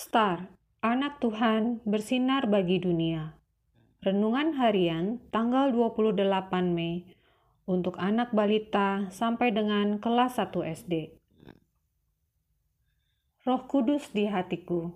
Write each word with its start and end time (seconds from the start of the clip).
Star, 0.00 0.48
anak 0.80 1.20
Tuhan 1.20 1.84
bersinar 1.84 2.48
bagi 2.48 2.80
dunia. 2.80 3.36
Renungan 4.00 4.56
harian 4.56 5.20
tanggal 5.28 5.76
28 5.76 6.16
Mei 6.72 7.04
untuk 7.68 8.00
anak 8.00 8.32
balita 8.32 9.12
sampai 9.12 9.52
dengan 9.52 10.00
kelas 10.00 10.40
1 10.40 10.56
SD. 10.56 11.20
Roh 13.44 13.62
Kudus 13.68 14.08
di 14.16 14.24
hatiku. 14.24 14.88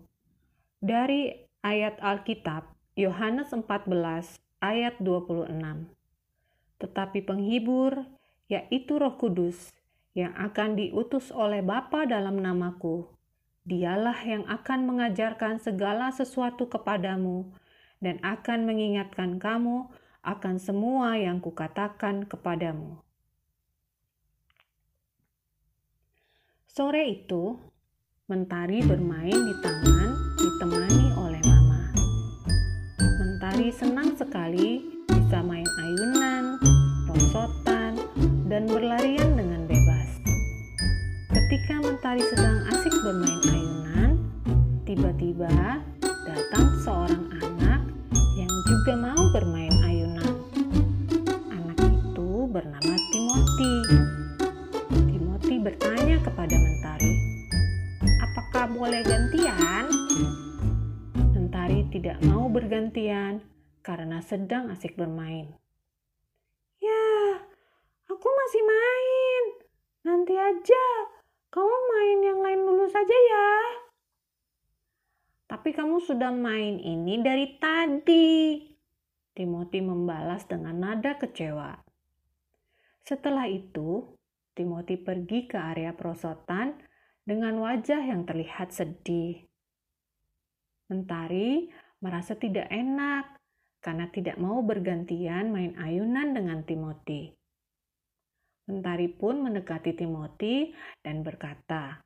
Dari 0.81 1.37
ayat 1.61 2.01
Alkitab 2.01 2.73
Yohanes 2.97 3.53
14 3.53 4.41
ayat 4.65 4.97
26. 5.05 5.85
Tetapi 6.81 7.19
penghibur 7.29 8.09
yaitu 8.49 8.97
Roh 8.97 9.21
Kudus 9.21 9.69
yang 10.17 10.33
akan 10.33 10.81
diutus 10.81 11.29
oleh 11.29 11.61
Bapa 11.61 12.09
dalam 12.09 12.41
namaku 12.41 13.13
Dialah 13.65 14.21
yang 14.29 14.45
akan 14.45 14.85
mengajarkan 14.85 15.57
segala 15.57 16.13
sesuatu 16.13 16.69
kepadamu 16.69 17.49
dan 18.05 18.21
akan 18.21 18.69
mengingatkan 18.69 19.41
kamu 19.41 19.89
akan 20.21 20.61
semua 20.61 21.17
yang 21.17 21.41
kukatakan 21.41 22.29
kepadamu. 22.29 23.01
Sore 26.69 27.09
itu, 27.09 27.57
Mentari 28.25 28.81
bermain 28.81 29.37
di 29.37 29.55
taman 29.61 30.11
ditemani 30.41 31.07
oleh 31.21 31.43
Mama. 31.45 31.93
Mentari 33.01 33.69
senang 33.69 34.17
sekali 34.17 34.81
bisa 35.05 35.45
main 35.45 35.69
ayunan, 35.69 36.57
rosotan, 37.05 38.01
dan 38.49 38.65
berlarian 38.65 39.37
dengan 39.37 39.69
bebas. 39.69 40.09
Ketika 41.37 41.85
Mentari 41.85 42.25
sedang 42.33 42.65
asik 42.73 42.97
bermain 43.05 43.64
Tiba-tiba 44.95 45.51
datang 46.23 46.71
seorang 46.87 47.27
anak 47.43 47.83
yang 48.39 48.53
juga 48.63 48.95
mau 48.95 49.23
bermain 49.35 49.75
ayunan. 49.91 50.39
Anak 51.51 51.83
itu 51.83 52.47
bernama 52.47 52.95
Timothy. 53.11 53.75
Timothy 54.95 55.57
bertanya 55.59 56.23
kepada 56.23 56.55
Mentari, 56.55 57.11
"Apakah 58.23 58.71
boleh 58.71 59.03
gantian?" 59.03 59.91
Mentari 61.35 61.91
tidak 61.91 62.23
mau 62.31 62.47
bergantian 62.47 63.43
karena 63.83 64.23
sedang 64.23 64.71
asik 64.71 64.95
bermain. 64.95 65.59
"Ya, 66.79 67.43
aku 68.07 68.29
masih 68.31 68.63
main. 68.63 69.43
Nanti 70.07 70.39
aja. 70.39 70.87
Kamu 71.51 71.67
main 71.91 72.19
yang 72.23 72.39
lain 72.39 72.63
dulu 72.63 72.87
saja 72.87 73.11
ya." 73.11 73.84
Tapi 75.65 75.81
kamu 75.81 75.97
sudah 75.97 76.29
main 76.29 76.77
ini 76.77 77.25
dari 77.25 77.57
tadi. 77.57 78.61
Timothy 79.33 79.81
membalas 79.81 80.45
dengan 80.45 80.77
nada 80.77 81.17
kecewa. 81.17 81.73
Setelah 83.01 83.49
itu, 83.49 84.13
Timothy 84.53 85.01
pergi 85.01 85.49
ke 85.49 85.57
area 85.57 85.97
perosotan 85.97 86.77
dengan 87.25 87.65
wajah 87.65 87.97
yang 87.97 88.29
terlihat 88.29 88.77
sedih. 88.77 89.41
Mentari 90.93 91.73
merasa 92.05 92.37
tidak 92.37 92.69
enak 92.69 93.41
karena 93.81 94.13
tidak 94.13 94.37
mau 94.37 94.61
bergantian 94.61 95.49
main 95.49 95.81
ayunan 95.81 96.37
dengan 96.37 96.61
Timothy. 96.69 97.33
Mentari 98.69 99.09
pun 99.09 99.41
mendekati 99.41 99.97
Timothy 99.97 100.77
dan 101.01 101.25
berkata, 101.25 102.05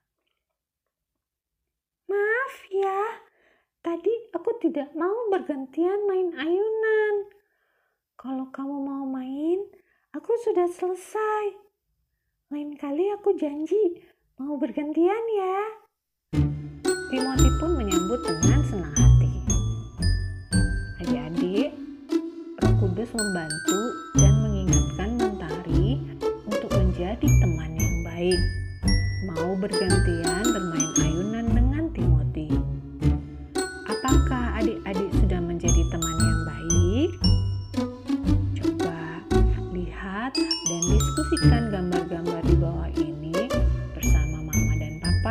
"Maaf 2.07 2.55
ya, 2.71 3.27
Tadi 3.89 4.13
aku 4.37 4.53
tidak 4.61 4.93
mau 4.93 5.33
bergantian 5.33 6.05
main 6.05 6.29
ayunan. 6.37 7.25
Kalau 8.21 8.45
kamu 8.53 8.85
mau 8.85 9.09
main, 9.09 9.65
aku 10.13 10.29
sudah 10.45 10.69
selesai. 10.69 11.57
Lain 12.53 12.77
kali 12.77 13.09
aku 13.17 13.33
janji 13.41 14.05
mau 14.37 14.61
bergantian 14.61 15.25
ya. 15.33 15.61
Timothy 17.09 17.49
pun 17.57 17.81
menyambut 17.81 18.21
dengan 18.29 18.61
senang 18.69 18.93
hati. 18.93 19.33
Adik-adik, 21.01 21.73
Roh 22.61 22.75
Kudus 22.85 23.09
membantu 23.17 23.81
dan 24.21 24.35
mengingatkan 24.45 25.11
Mentari 25.17 25.97
untuk 26.45 26.69
menjadi 26.77 27.25
teman 27.25 27.73
yang 27.73 27.97
baik. 28.05 28.41
Mau 29.33 29.57
bergantian 29.57 30.45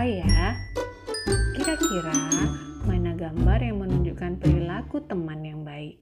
ya. 0.07 0.55
Kira-kira 1.51 2.15
mana 2.87 3.11
gambar 3.11 3.59
yang 3.59 3.83
menunjukkan 3.83 4.39
perilaku 4.39 5.03
teman 5.03 5.43
yang 5.43 5.67
baik? 5.67 5.99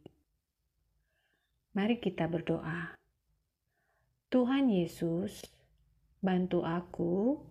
Mari 1.74 1.98
kita 1.98 2.30
berdoa. 2.30 2.94
Tuhan 4.30 4.70
Yesus, 4.70 5.50
bantu 6.22 6.62
aku 6.62 7.42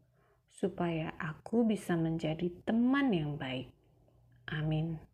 supaya 0.46 1.10
aku 1.18 1.66
bisa 1.66 1.98
menjadi 1.98 2.46
teman 2.62 3.10
yang 3.10 3.34
baik. 3.34 3.74
Amin. 4.54 5.13